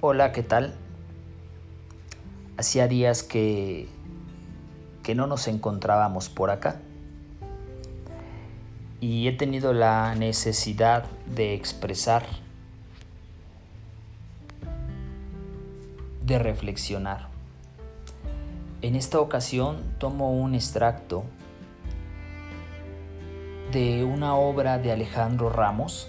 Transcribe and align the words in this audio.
Hola, 0.00 0.30
¿qué 0.30 0.44
tal? 0.44 0.74
Hacía 2.56 2.86
días 2.86 3.24
que, 3.24 3.88
que 5.02 5.16
no 5.16 5.26
nos 5.26 5.48
encontrábamos 5.48 6.28
por 6.28 6.50
acá 6.50 6.76
y 9.00 9.26
he 9.26 9.32
tenido 9.32 9.72
la 9.72 10.14
necesidad 10.14 11.04
de 11.34 11.54
expresar, 11.54 12.24
de 16.24 16.38
reflexionar. 16.38 17.26
En 18.82 18.94
esta 18.94 19.18
ocasión 19.18 19.82
tomo 19.98 20.30
un 20.30 20.54
extracto 20.54 21.24
de 23.72 24.04
una 24.04 24.36
obra 24.36 24.78
de 24.78 24.92
Alejandro 24.92 25.50
Ramos 25.50 26.08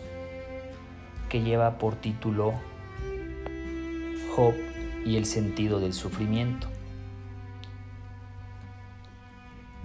que 1.27 1.41
lleva 1.41 1.79
por 1.79 1.95
título 1.95 2.68
Job 4.35 4.53
y 5.05 5.17
el 5.17 5.25
sentido 5.25 5.79
del 5.79 5.93
sufrimiento. 5.93 6.67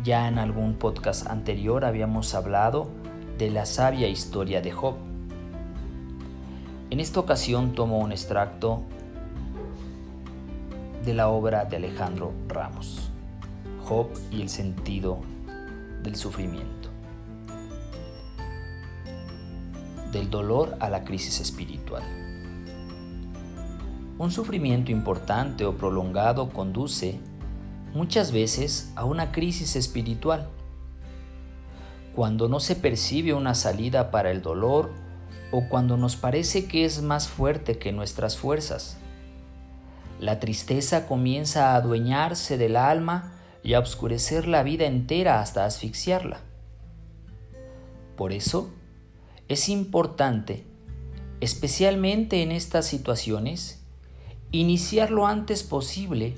Ya 0.03 0.29
en 0.29 0.39
algún 0.39 0.75
podcast 0.75 1.29
anterior 1.29 1.85
habíamos 1.85 2.35
hablado 2.35 2.89
de 3.39 3.51
la 3.51 3.65
sabia 3.65 4.09
historia 4.09 4.61
de 4.61 4.71
Job. 4.71 4.97
En 6.91 7.01
esta 7.01 7.21
ocasión 7.21 7.75
tomo 7.75 7.99
un 7.99 8.13
extracto 8.13 8.83
de 11.05 11.15
la 11.15 11.29
obra 11.29 11.65
de 11.65 11.77
Alejandro 11.77 12.33
Ramos, 12.49 13.11
Job 13.85 14.09
y 14.31 14.43
el 14.43 14.49
sentido 14.49 15.21
del 16.03 16.17
sufrimiento. 16.17 16.91
Del 20.13 20.31
dolor 20.31 20.77
a 20.81 20.91
la 20.91 21.03
crisis 21.03 21.41
espiritual. 21.41 22.24
Un 24.17 24.31
sufrimiento 24.31 24.93
importante 24.93 25.65
o 25.65 25.77
prolongado 25.77 26.51
conduce 26.51 27.19
muchas 27.93 28.31
veces 28.31 28.93
a 28.95 29.05
una 29.05 29.33
crisis 29.33 29.75
espiritual. 29.75 30.49
Cuando 32.15 32.49
no 32.49 32.61
se 32.61 32.77
percibe 32.77 33.35
una 33.35 33.57
salida 33.57 34.13
para 34.13 34.31
el 34.31 34.41
dolor 34.41 34.93
o 35.51 35.69
cuando 35.69 35.97
nos 35.97 36.15
parece 36.15 36.67
que 36.67 36.85
es 36.85 37.03
más 37.03 37.29
fuerte 37.29 37.79
que 37.79 37.91
nuestras 37.91 38.37
fuerzas. 38.37 38.99
La 40.21 40.39
tristeza 40.39 41.07
comienza 41.09 41.73
a 41.73 41.77
adueñarse 41.77 42.57
del 42.57 42.77
alma 42.77 43.33
y 43.65 43.75
a 43.75 43.81
oscurecer 43.81 44.47
la 44.47 44.63
vida 44.63 44.87
entera 44.87 45.41
hasta 45.41 45.65
asfixiarla. 45.65 46.41
Por 48.17 48.33
eso, 48.33 48.71
es 49.49 49.69
importante, 49.69 50.65
especialmente 51.41 52.43
en 52.43 52.53
estas 52.53 52.87
situaciones, 52.87 53.84
iniciar 54.61 55.11
lo 55.11 55.27
antes 55.27 55.65
posible 55.65 56.35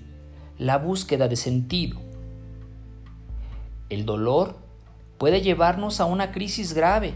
la 0.59 0.79
búsqueda 0.79 1.29
de 1.29 1.37
sentido. 1.37 2.01
El 3.91 4.07
dolor 4.07 4.57
puede 5.19 5.43
llevarnos 5.43 6.01
a 6.01 6.07
una 6.07 6.33
crisis 6.33 6.73
grave, 6.73 7.13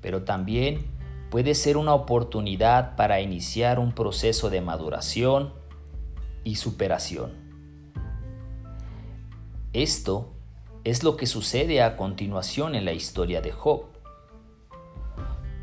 pero 0.00 0.22
también 0.22 0.86
puede 1.30 1.54
ser 1.56 1.76
una 1.76 1.94
oportunidad 1.94 2.94
para 2.94 3.20
iniciar 3.20 3.80
un 3.80 3.92
proceso 3.92 4.50
de 4.50 4.60
maduración 4.60 5.52
y 6.44 6.54
superación. 6.54 7.32
Esto 9.72 10.32
es 10.84 11.02
lo 11.02 11.16
que 11.16 11.26
sucede 11.26 11.82
a 11.82 11.96
continuación 11.96 12.76
en 12.76 12.84
la 12.84 12.92
historia 12.92 13.40
de 13.40 13.50
Job. 13.50 13.86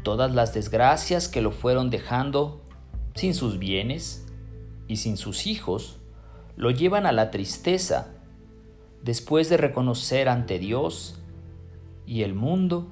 Todas 0.03 0.35
las 0.35 0.53
desgracias 0.53 1.29
que 1.29 1.41
lo 1.41 1.51
fueron 1.51 1.89
dejando 1.89 2.61
sin 3.15 3.33
sus 3.33 3.57
bienes, 3.57 4.24
y 4.87 4.97
sin 4.97 5.17
sus 5.17 5.47
hijos 5.47 5.99
lo 6.55 6.71
llevan 6.71 7.05
a 7.05 7.11
la 7.11 7.31
tristeza 7.31 8.13
después 9.03 9.49
de 9.49 9.57
reconocer 9.57 10.29
ante 10.29 10.59
Dios 10.59 11.19
y 12.05 12.23
el 12.23 12.33
mundo 12.33 12.87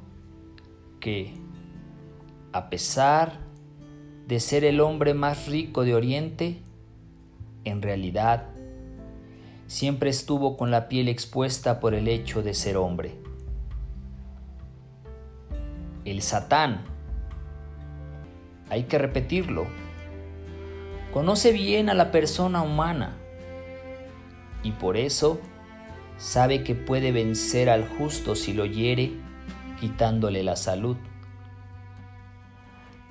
que, 1.00 1.34
a 2.52 2.70
pesar 2.70 3.40
de 4.28 4.40
ser 4.40 4.64
el 4.64 4.80
hombre 4.80 5.14
más 5.14 5.48
rico 5.48 5.84
de 5.84 5.96
Oriente, 5.96 6.62
en 7.64 7.82
realidad 7.82 8.50
siempre 9.68 10.10
estuvo 10.10 10.58
con 10.58 10.72
la 10.72 10.88
piel 10.88 11.08
expuesta 11.08 11.80
por 11.80 11.94
el 11.94 12.08
hecho 12.08 12.44
de 12.44 12.54
ser 12.54 12.78
hombre. 12.78 13.16
El 16.06 16.22
Satán, 16.22 16.86
hay 18.70 18.84
que 18.84 18.98
repetirlo, 18.98 19.68
Conoce 21.14 21.52
bien 21.52 21.92
a 21.92 21.94
la 21.94 22.12
persona 22.12 22.64
humana 22.64 23.16
y 24.64 24.72
por 24.72 24.98
eso 24.98 25.40
sabe 26.18 26.64
que 26.64 26.74
puede 26.74 27.12
vencer 27.12 27.70
al 27.70 27.88
justo 27.88 28.36
si 28.36 28.52
lo 28.52 28.66
hiere 28.66 29.14
quitándole 29.80 30.42
la 30.42 30.56
salud. 30.56 30.98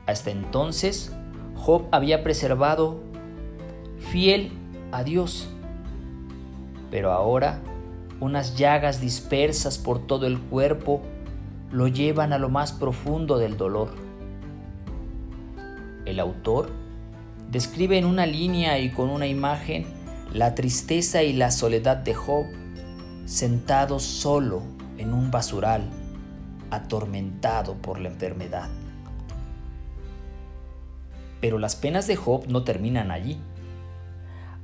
Hasta 0.07 0.33
entonces, 0.33 1.15
Job 1.55 1.87
había 1.93 2.25
preservado 2.25 3.01
fiel 4.11 4.51
a 4.91 5.05
Dios, 5.05 5.49
pero 6.91 7.13
ahora 7.13 7.61
unas 8.19 8.57
llagas 8.57 9.01
dispersas 9.01 9.79
por 9.79 10.09
todo 10.09 10.27
el 10.27 10.41
cuerpo 10.41 11.03
lo 11.71 11.87
llevan 11.87 12.33
a 12.33 12.39
lo 12.39 12.49
más 12.49 12.73
profundo 12.73 13.39
del 13.39 13.57
dolor. 13.57 13.91
El 16.05 16.19
autor 16.19 16.82
describe 17.53 17.99
en 17.99 18.07
una 18.07 18.25
línea 18.25 18.79
y 18.79 18.89
con 18.89 19.11
una 19.11 19.27
imagen 19.27 19.85
la 20.33 20.55
tristeza 20.55 21.23
y 21.23 21.35
la 21.35 21.51
soledad 21.51 21.99
de 21.99 22.15
Job 22.15 22.47
sentado 23.27 24.01
solo 24.01 24.63
en 24.97 25.13
un 25.13 25.31
basural, 25.31 25.83
atormentado 26.71 27.75
por 27.75 28.01
la 28.01 28.09
enfermedad. 28.09 28.71
Pero 31.43 31.59
las 31.59 31.77
penas 31.77 32.07
de 32.07 32.17
Job 32.17 32.47
no 32.49 32.65
terminan 32.65 33.11
allí. 33.11 33.39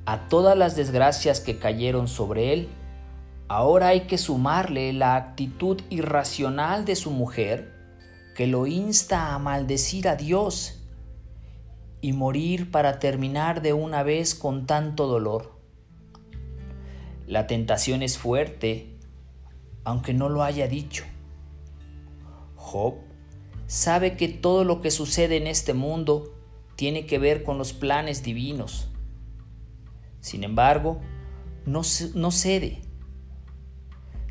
A 0.07 0.27
todas 0.29 0.57
las 0.57 0.75
desgracias 0.75 1.41
que 1.41 1.59
cayeron 1.59 2.09
sobre 2.09 2.55
él, 2.55 2.69
ahora 3.49 3.89
hay 3.89 4.07
que 4.07 4.17
sumarle 4.17 4.95
la 4.95 5.15
actitud 5.15 5.83
irracional 5.91 6.87
de 6.87 6.97
su 6.97 7.11
mujer 7.11 7.71
que 8.35 8.47
lo 8.47 8.67
insta 8.67 9.35
a 9.35 9.39
maldecir 9.39 10.09
a 10.09 10.17
Dios 10.17 10.78
y 12.01 12.13
morir 12.13 12.71
para 12.71 12.99
terminar 12.99 13.63
de 13.63 13.73
una 13.73 14.03
vez 14.03 14.35
con 14.35 14.67
tanto 14.67 15.07
dolor. 15.07 15.59
La 17.27 17.47
tentación 17.47 18.03
es 18.03 18.19
fuerte, 18.19 18.97
aunque 19.85 20.15
no 20.15 20.29
lo 20.29 20.43
haya 20.43 20.69
dicho. 20.69 21.05
Job 22.57 22.95
sabe 23.67 24.17
que 24.17 24.29
todo 24.29 24.65
lo 24.65 24.81
que 24.81 24.91
sucede 24.91 25.37
en 25.37 25.47
este 25.47 25.75
mundo 25.75 26.35
tiene 26.77 27.07
que 27.07 27.19
ver 27.19 27.43
con 27.43 27.59
los 27.59 27.73
planes 27.73 28.23
divinos. 28.23 28.89
Sin 30.21 30.45
embargo, 30.45 31.01
no, 31.67 31.83
cede. 31.83 32.83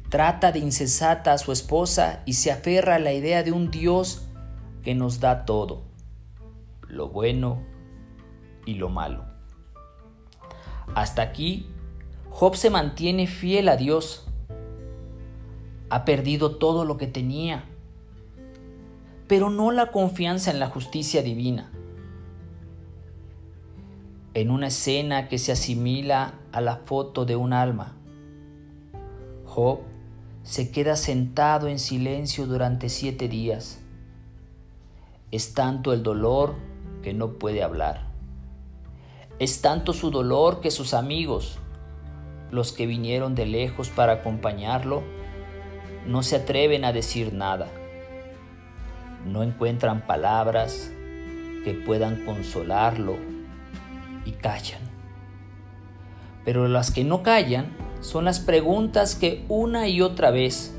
Trata 0.10 0.52
de 0.52 0.60
insensata 0.60 1.34
a 1.34 1.38
su 1.38 1.52
esposa 1.52 2.24
y 2.26 2.34
se 2.34 2.52
aferra 2.52 2.96
a 2.96 3.00
la 3.00 3.14
idea 3.14 3.44
de 3.44 3.52
un 3.52 3.70
Dios 3.70 4.28
que 4.82 4.96
nos 4.96 5.20
da 5.20 5.46
todo 5.46 5.88
lo 6.88 7.09
bueno 7.09 7.64
y 8.66 8.75
lo 8.75 8.90
malo. 8.90 9.25
Hasta 10.96 11.22
aquí, 11.22 11.68
Job 12.30 12.56
se 12.56 12.70
mantiene 12.70 13.28
fiel 13.28 13.70
a 13.70 13.78
Dios. 13.78 14.28
Ha 15.90 16.06
perdido 16.06 16.58
todo 16.58 16.86
lo 16.86 16.98
que 16.98 17.08
tenía, 17.08 17.64
pero 19.28 19.50
no 19.50 19.72
la 19.72 19.92
confianza 19.92 20.51
en 20.51 20.60
la 20.60 20.68
justicia 20.68 21.22
divina. 21.22 21.72
En 24.34 24.51
una 24.51 24.68
escena 24.68 25.30
que 25.30 25.39
se 25.39 25.51
asimila 25.51 26.36
a 26.51 26.62
la 26.62 26.78
foto 26.78 27.25
de 27.25 27.36
un 27.36 27.54
alma, 27.54 27.95
Job 29.45 29.80
se 30.44 30.72
queda 30.72 30.95
sentado 30.95 31.68
en 31.68 31.80
silencio 31.80 32.45
durante 32.45 32.89
siete 32.89 33.28
días. 33.28 33.80
Es 35.31 35.54
tanto 35.54 35.92
el 35.92 36.04
dolor 36.04 36.56
no 37.13 37.33
puede 37.33 37.63
hablar. 37.63 38.07
Es 39.39 39.62
tanto 39.62 39.94
su 39.94 40.09
dolor 40.09 40.62
que 40.62 40.71
sus 40.71 40.94
amigos, 40.94 41.59
los 42.51 42.71
que 42.71 42.88
vinieron 42.88 43.36
de 43.36 43.45
lejos 43.45 43.89
para 43.89 44.13
acompañarlo, 44.13 45.04
no 46.07 46.24
se 46.24 46.38
atreven 46.38 46.86
a 46.86 46.94
decir 46.94 47.33
nada. 47.33 47.68
No 49.25 49.44
encuentran 49.44 50.07
palabras 50.07 50.92
que 51.63 51.74
puedan 51.74 52.25
consolarlo 52.25 53.18
y 54.25 54.31
callan. 54.31 54.81
Pero 56.45 56.68
las 56.68 56.92
que 56.92 57.03
no 57.03 57.24
callan 57.24 57.75
son 58.00 58.25
las 58.25 58.39
preguntas 58.39 59.15
que 59.15 59.44
una 59.50 59.88
y 59.88 60.01
otra 60.01 60.31
vez, 60.31 60.74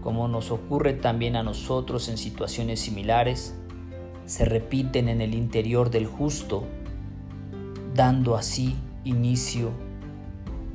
como 0.00 0.28
nos 0.28 0.50
ocurre 0.50 0.92
también 0.92 1.34
a 1.34 1.42
nosotros 1.42 2.08
en 2.08 2.16
situaciones 2.16 2.80
similares, 2.80 3.59
se 4.30 4.44
repiten 4.44 5.08
en 5.08 5.20
el 5.20 5.34
interior 5.34 5.90
del 5.90 6.06
justo 6.06 6.64
dando 7.96 8.36
así 8.36 8.76
inicio 9.02 9.72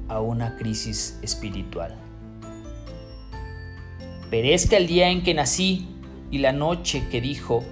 a 0.09 0.19
una 0.19 0.57
crisis 0.57 1.17
espiritual. 1.21 1.95
Perezca 4.29 4.75
el 4.75 4.87
día 4.87 5.09
en 5.09 5.23
que 5.23 5.33
nací 5.33 5.87
y 6.31 6.39
la 6.39 6.51
noche 6.51 7.07
que 7.09 7.21
dijo, 7.21 7.63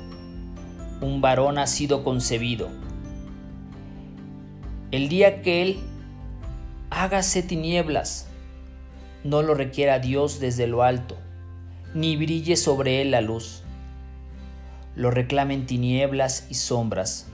un 1.01 1.19
varón 1.19 1.57
ha 1.57 1.67
sido 1.67 2.05
concebido. 2.05 2.69
El 4.91 5.09
día 5.09 5.41
que 5.41 5.63
él 5.63 5.79
hágase 6.91 7.43
tinieblas, 7.43 8.29
no 9.25 9.41
lo 9.41 9.53
requiera 9.53 9.99
Dios 9.99 10.39
desde 10.39 10.65
lo 10.65 10.81
alto, 10.81 11.17
ni 11.93 12.15
brille 12.15 12.55
sobre 12.55 13.01
él 13.01 13.11
la 13.11 13.19
luz. 13.19 13.62
Lo 14.95 15.09
reclamen 15.09 15.65
tinieblas 15.65 16.47
y 16.49 16.53
sombras. 16.53 17.27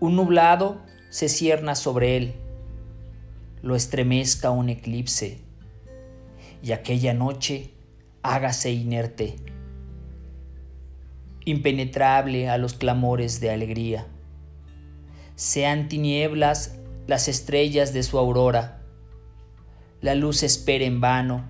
Un 0.00 0.16
nublado 0.16 0.82
se 1.08 1.28
cierna 1.28 1.74
sobre 1.74 2.16
él, 2.16 2.34
lo 3.62 3.74
estremezca 3.76 4.50
un 4.50 4.68
eclipse, 4.68 5.38
y 6.62 6.72
aquella 6.72 7.14
noche 7.14 7.70
hágase 8.22 8.72
inerte, 8.72 9.36
impenetrable 11.44 12.50
a 12.50 12.58
los 12.58 12.74
clamores 12.74 13.40
de 13.40 13.50
alegría. 13.50 14.06
Sean 15.36 15.88
tinieblas 15.88 16.76
las 17.06 17.28
estrellas 17.28 17.92
de 17.94 18.02
su 18.02 18.18
aurora, 18.18 18.82
la 20.02 20.14
luz 20.14 20.42
espera 20.42 20.84
en 20.84 21.00
vano 21.00 21.44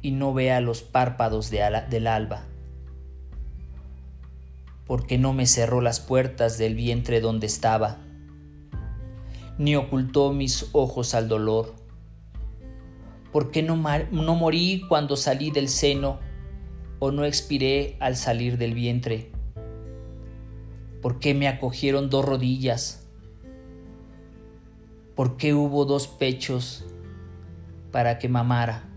y 0.00 0.12
no 0.12 0.32
vea 0.32 0.60
los 0.60 0.82
párpados 0.82 1.50
del 1.50 2.06
alba. 2.06 2.46
Porque 4.92 5.16
no 5.16 5.32
me 5.32 5.46
cerró 5.46 5.80
las 5.80 6.00
puertas 6.00 6.58
del 6.58 6.74
vientre 6.74 7.22
donde 7.22 7.46
estaba 7.46 7.96
ni 9.56 9.74
ocultó 9.74 10.34
mis 10.34 10.68
ojos 10.72 11.14
al 11.14 11.28
dolor? 11.28 11.72
¿Por 13.32 13.50
qué 13.50 13.62
no, 13.62 13.74
no 14.10 14.34
morí 14.34 14.84
cuando 14.90 15.16
salí 15.16 15.50
del 15.50 15.70
seno 15.70 16.20
o 16.98 17.10
no 17.10 17.24
expiré 17.24 17.96
al 18.00 18.16
salir 18.16 18.58
del 18.58 18.74
vientre? 18.74 19.32
¿Por 21.00 21.20
qué 21.20 21.32
me 21.32 21.48
acogieron 21.48 22.10
dos 22.10 22.26
rodillas? 22.26 23.08
¿Por 25.14 25.38
qué 25.38 25.54
hubo 25.54 25.86
dos 25.86 26.06
pechos 26.06 26.84
para 27.92 28.18
que 28.18 28.28
mamara? 28.28 28.90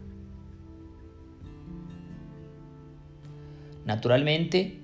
Naturalmente, 3.85 4.81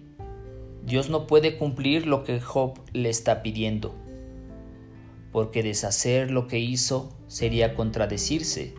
Dios 0.84 1.10
no 1.10 1.28
puede 1.28 1.58
cumplir 1.58 2.08
lo 2.08 2.24
que 2.24 2.40
Job 2.40 2.80
le 2.94 3.10
está 3.10 3.44
pidiendo 3.44 3.96
porque 5.32 5.64
deshacer 5.64 6.30
lo 6.30 6.48
que 6.48 6.60
hizo 6.60 7.10
sería 7.28 7.74
contradecirse, 7.74 8.76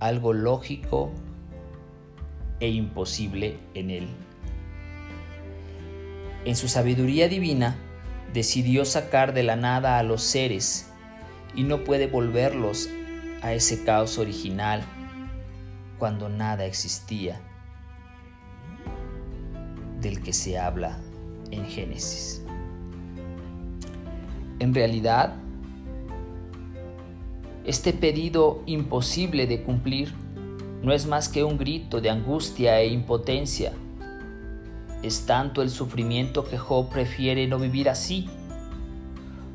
algo 0.00 0.32
lógico 0.32 1.12
e 2.60 2.70
imposible 2.70 3.58
en 3.74 3.90
él. 3.90 4.08
En 6.44 6.56
su 6.56 6.68
sabiduría 6.68 7.28
divina, 7.28 7.76
decidió 8.32 8.84
sacar 8.84 9.34
de 9.34 9.42
la 9.42 9.56
nada 9.56 9.98
a 9.98 10.02
los 10.02 10.22
seres 10.22 10.90
y 11.54 11.64
no 11.64 11.84
puede 11.84 12.06
volverlos 12.06 12.88
a 13.42 13.52
ese 13.52 13.84
caos 13.84 14.18
original 14.18 14.82
cuando 15.98 16.28
nada 16.28 16.64
existía 16.64 17.40
que 20.24 20.32
se 20.32 20.58
habla 20.58 20.98
en 21.50 21.66
Génesis. 21.66 22.42
En 24.58 24.74
realidad, 24.74 25.34
este 27.64 27.92
pedido 27.92 28.62
imposible 28.66 29.46
de 29.46 29.62
cumplir 29.62 30.12
no 30.82 30.92
es 30.92 31.06
más 31.06 31.28
que 31.28 31.44
un 31.44 31.58
grito 31.58 32.00
de 32.00 32.10
angustia 32.10 32.80
e 32.80 32.88
impotencia. 32.88 33.72
Es 35.02 35.26
tanto 35.26 35.62
el 35.62 35.70
sufrimiento 35.70 36.44
que 36.44 36.58
Job 36.58 36.88
prefiere 36.88 37.46
no 37.46 37.58
vivir 37.58 37.88
así. 37.88 38.28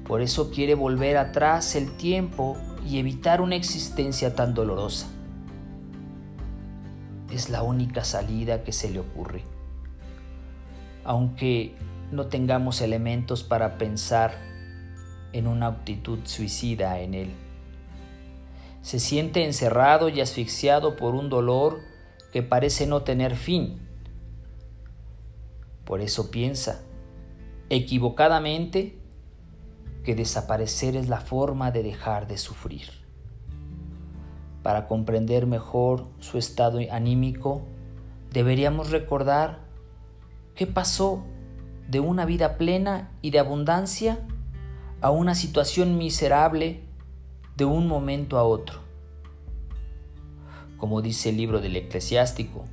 Por 0.05 0.21
eso 0.21 0.51
quiere 0.51 0.73
volver 0.73 1.17
atrás 1.17 1.75
el 1.75 1.91
tiempo 1.97 2.57
y 2.85 2.99
evitar 2.99 3.41
una 3.41 3.55
existencia 3.55 4.35
tan 4.35 4.53
dolorosa. 4.53 5.07
Es 7.31 7.49
la 7.49 7.61
única 7.61 8.05
salida 8.05 8.63
que 8.63 8.71
se 8.71 8.89
le 8.89 8.99
ocurre. 8.99 9.56
Aunque 11.07 11.73
no 12.11 12.27
tengamos 12.27 12.81
elementos 12.81 13.43
para 13.43 13.79
pensar 13.79 14.35
en 15.33 15.47
una 15.47 15.67
actitud 15.67 16.19
suicida 16.25 16.99
en 16.99 17.13
él. 17.13 17.33
Se 18.81 18.99
siente 18.99 19.43
encerrado 19.43 20.09
y 20.09 20.21
asfixiado 20.21 20.95
por 20.95 21.15
un 21.15 21.29
dolor 21.29 21.79
que 22.31 22.43
parece 22.43 22.87
no 22.87 23.01
tener 23.01 23.35
fin. 23.35 23.79
Por 25.85 26.01
eso 26.01 26.31
piensa, 26.31 26.81
equivocadamente, 27.69 28.97
que 30.03 30.15
desaparecer 30.15 30.95
es 30.95 31.09
la 31.09 31.19
forma 31.19 31.71
de 31.71 31.83
dejar 31.83 32.27
de 32.27 32.37
sufrir. 32.37 32.89
Para 34.63 34.87
comprender 34.87 35.45
mejor 35.45 36.07
su 36.19 36.37
estado 36.37 36.79
anímico, 36.91 37.61
deberíamos 38.31 38.91
recordar 38.91 39.66
qué 40.57 40.67
pasó 40.67 41.23
de 41.87 42.01
una 42.01 42.25
vida 42.25 42.57
plena 42.57 43.11
y 43.21 43.29
de 43.29 43.39
abundancia 43.39 44.27
a 44.99 45.11
una 45.11 45.35
situación 45.35 45.97
miserable 45.97 46.81
de 47.55 47.63
un 47.63 47.87
momento 47.87 48.37
a 48.37 48.43
otro. 48.43 48.79
Como 50.77 51.01
dice 51.01 51.29
el 51.29 51.37
libro 51.37 51.61
del 51.61 51.75
eclesiástico, 51.75 52.65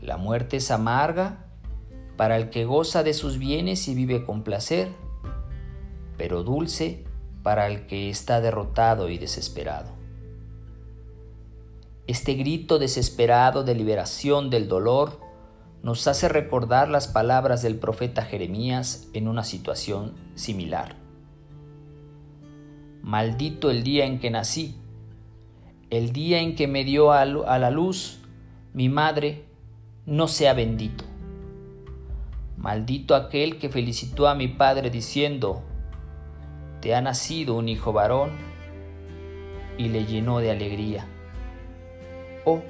la 0.00 0.16
muerte 0.16 0.56
es 0.56 0.70
amarga 0.70 1.44
para 2.16 2.36
el 2.36 2.48
que 2.48 2.64
goza 2.64 3.02
de 3.02 3.12
sus 3.12 3.38
bienes 3.38 3.88
y 3.88 3.94
vive 3.94 4.24
con 4.24 4.42
placer, 4.42 4.88
pero 6.16 6.44
dulce 6.44 7.04
para 7.42 7.66
el 7.66 7.86
que 7.86 8.08
está 8.08 8.40
derrotado 8.40 9.08
y 9.08 9.18
desesperado. 9.18 9.90
Este 12.06 12.34
grito 12.34 12.78
desesperado 12.78 13.64
de 13.64 13.74
liberación 13.74 14.48
del 14.50 14.68
dolor 14.68 15.29
nos 15.82 16.06
hace 16.06 16.28
recordar 16.28 16.88
las 16.88 17.08
palabras 17.08 17.62
del 17.62 17.76
profeta 17.76 18.22
Jeremías 18.22 19.08
en 19.12 19.28
una 19.28 19.44
situación 19.44 20.14
similar. 20.34 20.96
Maldito 23.02 23.70
el 23.70 23.82
día 23.82 24.04
en 24.04 24.18
que 24.20 24.30
nací, 24.30 24.76
el 25.88 26.12
día 26.12 26.40
en 26.40 26.54
que 26.54 26.68
me 26.68 26.84
dio 26.84 27.12
a 27.12 27.24
la 27.24 27.70
luz 27.70 28.20
mi 28.72 28.88
madre, 28.88 29.44
no 30.06 30.28
sea 30.28 30.54
bendito. 30.54 31.04
Maldito 32.56 33.14
aquel 33.14 33.58
que 33.58 33.68
felicitó 33.68 34.28
a 34.28 34.34
mi 34.34 34.48
padre 34.48 34.90
diciendo, 34.90 35.62
te 36.80 36.94
ha 36.94 37.00
nacido 37.00 37.56
un 37.56 37.68
hijo 37.68 37.92
varón, 37.92 38.30
y 39.78 39.88
le 39.88 40.04
llenó 40.04 40.40
de 40.40 40.50
alegría. 40.50 41.06
Oh, 42.44 42.60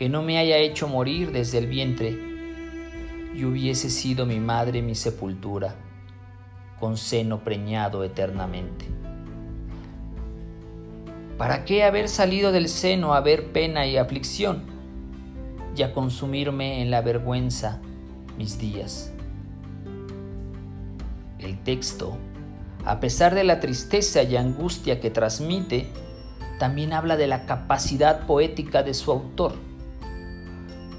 que 0.00 0.08
no 0.08 0.22
me 0.22 0.38
haya 0.38 0.56
hecho 0.56 0.88
morir 0.88 1.30
desde 1.30 1.58
el 1.58 1.66
vientre, 1.66 2.18
y 3.34 3.44
hubiese 3.44 3.90
sido 3.90 4.24
mi 4.24 4.40
madre 4.40 4.80
mi 4.80 4.94
sepultura, 4.94 5.74
con 6.80 6.96
seno 6.96 7.44
preñado 7.44 8.02
eternamente. 8.02 8.86
¿Para 11.36 11.66
qué 11.66 11.84
haber 11.84 12.08
salido 12.08 12.50
del 12.50 12.70
seno 12.70 13.12
a 13.12 13.20
ver 13.20 13.52
pena 13.52 13.86
y 13.86 13.98
aflicción 13.98 14.62
y 15.76 15.82
a 15.82 15.92
consumirme 15.92 16.80
en 16.80 16.90
la 16.90 17.02
vergüenza 17.02 17.82
mis 18.38 18.58
días? 18.58 19.12
El 21.38 21.62
texto, 21.62 22.16
a 22.86 23.00
pesar 23.00 23.34
de 23.34 23.44
la 23.44 23.60
tristeza 23.60 24.22
y 24.22 24.36
angustia 24.36 24.98
que 24.98 25.10
transmite, 25.10 25.88
también 26.58 26.94
habla 26.94 27.18
de 27.18 27.26
la 27.26 27.44
capacidad 27.44 28.24
poética 28.26 28.82
de 28.82 28.94
su 28.94 29.12
autor. 29.12 29.68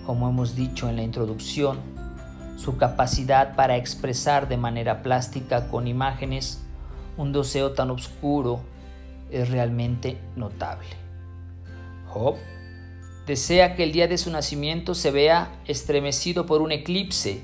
Como 0.05 0.29
hemos 0.29 0.55
dicho 0.55 0.89
en 0.89 0.96
la 0.96 1.03
introducción, 1.03 1.79
su 2.58 2.77
capacidad 2.77 3.55
para 3.55 3.77
expresar 3.77 4.48
de 4.48 4.58
manera 4.58 5.03
plástica 5.03 5.67
con 5.70 5.88
imágenes 5.88 6.62
un 7.17 7.31
deseo 7.34 7.74
tan 7.74 7.91
oscuro 7.91 8.62
es 9.29 9.50
realmente 9.50 10.17
notable. 10.36 10.89
Job 12.08 12.36
desea 13.25 13.75
que 13.75 13.84
el 13.84 13.91
día 13.91 14.08
de 14.08 14.17
su 14.17 14.29
nacimiento 14.31 14.96
se 14.96 15.12
vea 15.12 15.51
estremecido 15.65 16.46
por 16.46 16.62
un 16.62 16.72
eclipse 16.72 17.41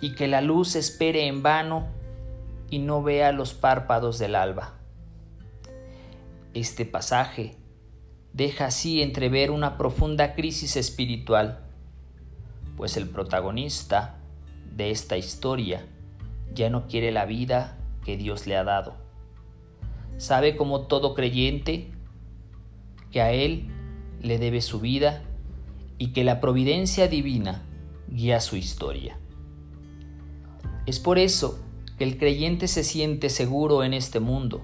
y 0.00 0.14
que 0.14 0.28
la 0.28 0.40
luz 0.40 0.76
espere 0.76 1.26
en 1.26 1.42
vano 1.42 1.86
y 2.70 2.78
no 2.78 3.02
vea 3.02 3.32
los 3.32 3.52
párpados 3.52 4.18
del 4.18 4.34
alba. 4.34 4.74
Este 6.54 6.84
pasaje 6.86 7.56
deja 8.32 8.66
así 8.66 9.02
entrever 9.02 9.50
una 9.50 9.76
profunda 9.76 10.34
crisis 10.34 10.76
espiritual, 10.76 11.60
pues 12.76 12.96
el 12.96 13.08
protagonista 13.08 14.18
de 14.76 14.90
esta 14.90 15.16
historia 15.16 15.86
ya 16.54 16.70
no 16.70 16.86
quiere 16.86 17.10
la 17.12 17.26
vida 17.26 17.78
que 18.04 18.16
Dios 18.16 18.46
le 18.46 18.56
ha 18.56 18.64
dado. 18.64 18.94
Sabe 20.16 20.56
como 20.56 20.82
todo 20.82 21.14
creyente 21.14 21.90
que 23.10 23.20
a 23.20 23.32
Él 23.32 23.68
le 24.20 24.38
debe 24.38 24.60
su 24.60 24.80
vida 24.80 25.22
y 25.98 26.08
que 26.08 26.24
la 26.24 26.40
providencia 26.40 27.08
divina 27.08 27.62
guía 28.08 28.40
su 28.40 28.56
historia. 28.56 29.18
Es 30.86 30.98
por 30.98 31.18
eso 31.18 31.60
que 31.98 32.04
el 32.04 32.18
creyente 32.18 32.68
se 32.68 32.84
siente 32.84 33.28
seguro 33.28 33.84
en 33.84 33.92
este 33.92 34.20
mundo, 34.20 34.62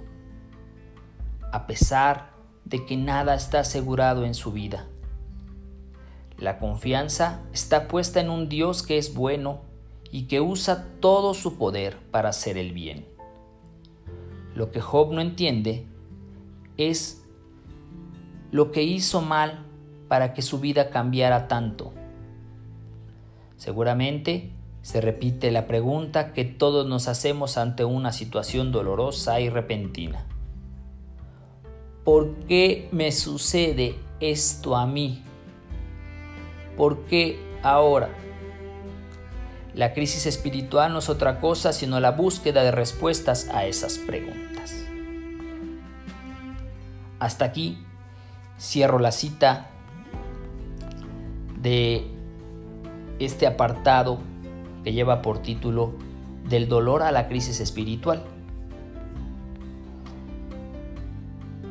a 1.53 1.67
pesar 1.67 2.36
de 2.67 2.85
que 2.85 2.97
nada 2.97 3.35
está 3.35 3.61
asegurado 3.61 4.25
en 4.25 4.35
su 4.35 4.53
vida. 4.53 4.87
La 6.37 6.59
confianza 6.59 7.41
está 7.53 7.89
puesta 7.89 8.21
en 8.21 8.29
un 8.29 8.49
Dios 8.49 8.83
que 8.83 8.99
es 8.99 9.15
bueno 9.15 9.61
y 10.11 10.25
que 10.25 10.41
usa 10.41 10.87
todo 11.01 11.33
su 11.33 11.57
poder 11.57 11.97
para 12.11 12.29
hacer 12.29 12.59
el 12.59 12.73
bien. 12.73 13.07
Lo 14.55 14.71
que 14.71 14.81
Job 14.81 15.13
no 15.13 15.21
entiende 15.21 15.87
es 16.77 17.25
lo 18.51 18.73
que 18.73 18.83
hizo 18.83 19.23
mal 19.23 19.65
para 20.09 20.35
que 20.35 20.43
su 20.43 20.59
vida 20.59 20.91
cambiara 20.91 21.49
tanto. 21.49 21.93
Seguramente 23.57 24.51
se 24.83 25.01
repite 25.01 25.51
la 25.51 25.67
pregunta 25.67 26.33
que 26.33 26.45
todos 26.45 26.87
nos 26.87 27.09
hacemos 27.09 27.59
ante 27.59 27.85
una 27.85 28.13
situación 28.13 28.73
dolorosa 28.73 29.41
y 29.41 29.51
repentina. 29.51 30.27
¿Por 32.07 32.37
qué 32.47 32.89
me 32.93 33.11
sucede 33.11 33.97
esto 34.21 34.77
a 34.77 34.87
mí? 34.87 35.25
¿Por 36.77 37.05
qué 37.07 37.37
ahora? 37.65 38.11
La 39.75 39.93
crisis 39.93 40.25
espiritual 40.27 40.93
no 40.93 41.01
es 41.01 41.09
otra 41.09 41.41
cosa 41.41 41.73
sino 41.73 41.99
la 41.99 42.13
búsqueda 42.13 42.63
de 42.63 42.71
respuestas 42.71 43.49
a 43.49 43.67
esas 43.67 43.99
preguntas. 43.99 44.87
Hasta 47.19 47.47
aquí 47.47 47.85
cierro 48.57 49.01
la 49.01 49.11
cita 49.11 49.71
de 51.61 52.07
este 53.19 53.49
apartado 53.49 54.21
que 54.85 54.93
lleva 54.93 55.23
por 55.23 55.43
título 55.43 55.97
Del 56.45 56.69
dolor 56.69 57.03
a 57.03 57.11
la 57.11 57.27
crisis 57.27 57.59
espiritual. 57.59 58.23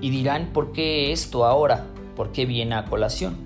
Y 0.05 0.11
dirán, 0.11 0.53
¿por 0.53 0.71
qué 0.71 1.11
esto 1.11 1.45
ahora? 1.45 1.87
¿Por 2.15 2.31
qué 2.31 2.45
viene 2.45 2.75
a 2.75 2.85
colación? 2.85 3.37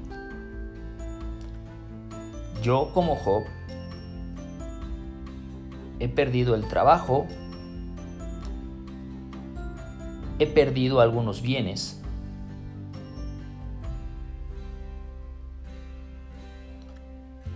Yo 2.62 2.92
como 2.94 3.16
Job 3.16 3.46
he 6.02 6.10
perdido 6.10 6.56
el 6.56 6.68
trabajo, 6.68 7.28
he 10.38 10.48
perdido 10.48 11.00
algunos 11.00 11.42
bienes, 11.42 12.02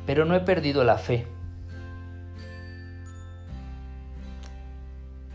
pero 0.05 0.24
no 0.24 0.33
he 0.33 0.39
perdido 0.39 0.86
la 0.86 0.98
fe. 0.98 1.27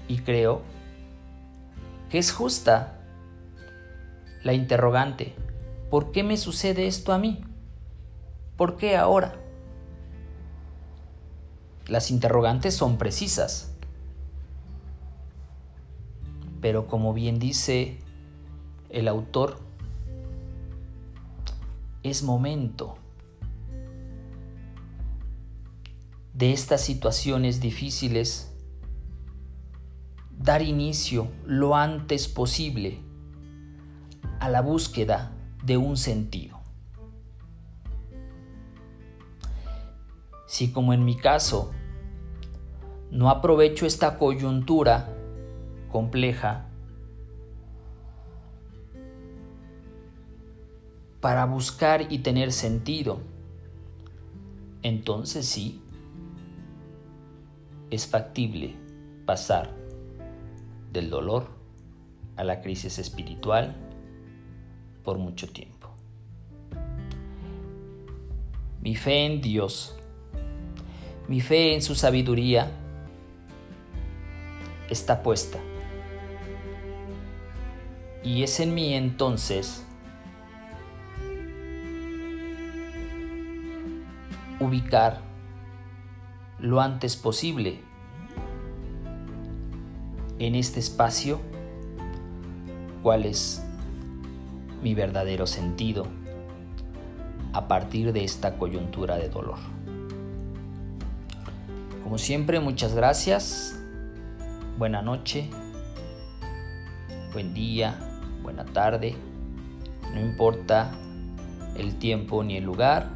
Y 0.09 0.21
creo 0.21 0.63
que 2.09 2.17
es 2.17 2.33
justa 2.33 2.98
la 4.43 4.53
interrogante, 4.53 5.35
¿por 5.91 6.13
qué 6.13 6.23
me 6.23 6.37
sucede 6.37 6.87
esto 6.87 7.13
a 7.13 7.19
mí? 7.19 7.45
¿Por 8.57 8.77
qué 8.77 8.97
ahora? 8.97 9.35
Las 11.87 12.11
interrogantes 12.11 12.75
son 12.75 12.99
precisas, 12.99 13.73
pero 16.61 16.87
como 16.87 17.15
bien 17.15 17.39
dice 17.39 17.99
el 18.91 19.09
autor, 19.09 19.59
es 22.03 22.23
momento 22.23 22.97
de 26.35 26.53
estas 26.53 26.83
situaciones 26.83 27.61
difíciles 27.61 28.53
dar 30.39 30.63
inicio 30.63 31.29
lo 31.45 31.75
antes 31.75 32.29
posible 32.29 33.08
a 34.41 34.49
la 34.49 34.61
búsqueda 34.61 35.33
de 35.65 35.77
un 35.77 35.97
sentido. 35.97 36.59
Si 40.47 40.73
como 40.73 40.93
en 40.93 41.05
mi 41.05 41.17
caso 41.17 41.73
no 43.11 43.31
aprovecho 43.31 43.87
esta 43.87 44.19
coyuntura 44.19 45.09
compleja 45.91 46.67
para 51.21 51.45
buscar 51.47 52.13
y 52.13 52.19
tener 52.19 52.53
sentido, 52.53 53.21
entonces 54.83 55.47
sí, 55.47 55.83
es 57.91 58.07
factible 58.07 58.77
pasar 59.27 59.75
del 60.93 61.11
dolor 61.11 61.49
a 62.37 62.45
la 62.45 62.61
crisis 62.61 62.99
espiritual 62.99 63.88
por 65.09 65.17
mucho 65.17 65.49
tiempo. 65.49 65.89
Mi 68.83 68.95
fe 68.95 69.25
en 69.25 69.41
Dios, 69.41 69.97
mi 71.29 71.41
fe 71.41 71.75
en 71.75 71.81
su 71.81 71.95
sabiduría 71.95 72.71
está 74.91 75.23
puesta. 75.23 75.59
Y 78.23 78.43
es 78.43 78.61
en 78.61 78.75
mí 78.75 78.93
entonces 78.93 79.83
ubicar 84.61 85.23
lo 86.59 86.83
antes 86.83 87.17
posible 87.17 87.81
en 90.39 90.55
este 90.55 90.81
espacio 90.81 91.41
cuál 93.03 93.25
es 93.25 93.65
mi 94.83 94.95
verdadero 94.95 95.47
sentido 95.47 96.07
a 97.53 97.69
partir 97.69 98.13
de 98.13 98.25
esta 98.25 98.57
coyuntura 98.57 99.17
de 99.17 99.29
dolor. 99.29 99.59
Como 102.05 102.19
siempre, 102.19 102.61
muchas 102.61 102.95
gracias. 102.95 103.79
Buena 104.79 105.03
noche, 105.03 105.51
buen 107.33 107.53
día, 107.53 107.99
buena 108.43 108.65
tarde. 108.65 109.17
No 110.15 110.21
importa 110.21 110.93
el 111.77 111.97
tiempo 111.97 112.45
ni 112.45 112.57
el 112.57 112.65
lugar, 112.65 113.09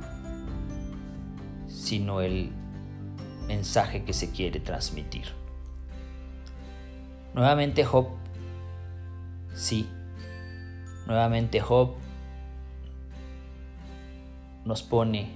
sino 1.69 2.21
el 2.21 2.51
mensaje 3.47 4.05
que 4.05 4.13
se 4.13 4.31
quiere 4.31 4.61
transmitir. 4.61 5.27
Nuevamente 7.35 7.85
Job, 7.85 8.09
sí, 9.55 9.89
nuevamente 11.07 11.61
Job 11.61 11.95
nos 14.65 14.83
pone 14.83 15.31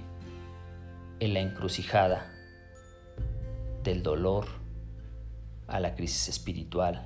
en 1.19 1.33
la 1.33 1.39
encrucijada 1.39 2.31
del 3.83 4.03
dolor 4.03 4.45
a 5.67 5.79
la 5.79 5.95
crisis 5.95 6.29
espiritual, 6.29 7.05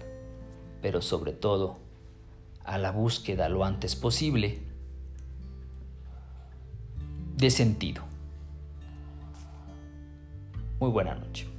pero 0.82 1.02
sobre 1.02 1.34
todo 1.34 1.80
a 2.64 2.78
la 2.78 2.92
búsqueda 2.92 3.50
lo 3.50 3.66
antes 3.66 3.96
posible 3.96 4.62
de 7.38 7.50
sentido. 7.50 8.04
Muy 10.80 10.90
buena 10.90 11.16
noche. 11.16 11.51